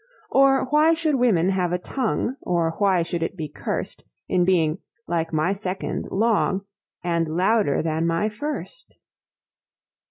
Or 0.31 0.65
why 0.71 0.95
should 0.95 1.13
women 1.13 1.49
have 1.49 1.71
a 1.71 1.77
tongue, 1.77 2.35
Or 2.41 2.73
why 2.79 3.03
should 3.03 3.21
it 3.21 3.37
be 3.37 3.47
cursed, 3.47 4.03
In 4.27 4.45
being, 4.45 4.79
like 5.05 5.31
my 5.31 5.53
Second, 5.53 6.07
long, 6.09 6.65
And 7.03 7.27
louder 7.27 7.83
than 7.83 8.07
my 8.07 8.27
First? 8.27 8.97